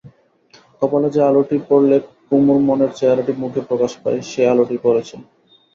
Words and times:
কপালে 0.81 1.07
যে 1.15 1.21
আলোটি 1.23 1.57
পড়লে 1.69 1.97
কুমুর 2.27 2.59
মনের 2.67 2.91
চেহারাটি 2.95 3.33
মুখে 3.41 3.61
প্রকাশ 3.69 3.91
পায়, 4.03 4.19
সেই 4.29 4.47
আলোটিই 4.47 4.83
পড়েছিল। 4.83 5.19